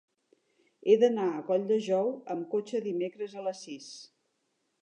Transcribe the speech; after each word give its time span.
He 0.87 0.95
d'anar 1.03 1.25
a 1.33 1.43
Colldejou 1.51 2.11
amb 2.37 2.49
cotxe 2.57 2.83
dimecres 2.89 3.37
a 3.43 3.47
les 3.49 3.63
sis. 3.67 3.95